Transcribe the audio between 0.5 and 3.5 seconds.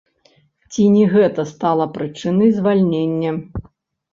Ці не гэта стала прычынай звальнення?